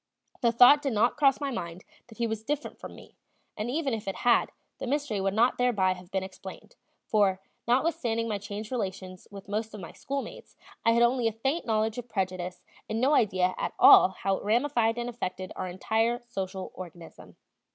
[0.41, 3.13] The thought did not cross my mind that he was different from me,
[3.55, 8.27] and even if it had, the mystery would not thereby have been explained; for, notwithstanding
[8.27, 12.09] my changed relations with most of my schoolmates, I had only a faint knowledge of
[12.09, 17.35] prejudice and no idea at all how it ramified and affected our entire social organism.